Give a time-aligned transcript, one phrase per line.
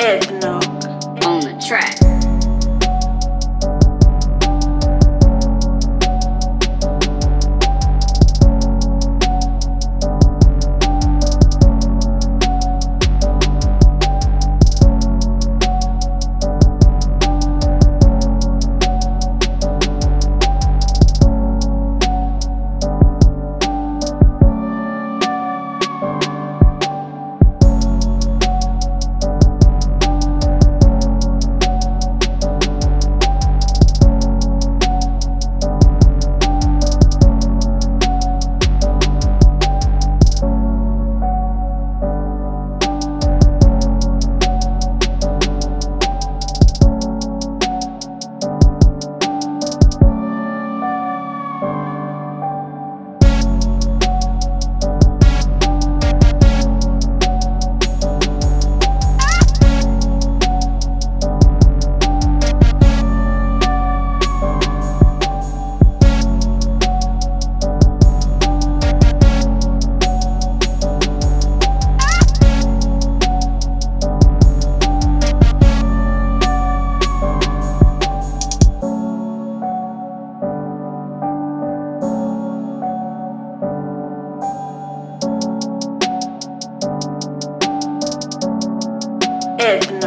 [0.00, 0.64] Eggnog
[1.26, 2.19] on the track.
[89.70, 89.99] head.